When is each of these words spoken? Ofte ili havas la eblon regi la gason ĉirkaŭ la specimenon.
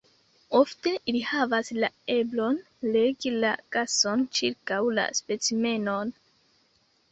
Ofte 0.59 0.93
ili 1.11 1.19
havas 1.31 1.69
la 1.83 1.89
eblon 2.13 2.57
regi 2.97 3.35
la 3.45 3.53
gason 3.77 4.27
ĉirkaŭ 4.41 4.83
la 4.99 5.07
specimenon. 5.21 6.19